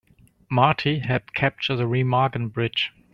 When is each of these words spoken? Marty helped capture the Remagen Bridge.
Marty 0.49 0.97
helped 0.97 1.35
capture 1.35 1.75
the 1.75 1.83
Remagen 1.83 2.51
Bridge. 2.51 2.91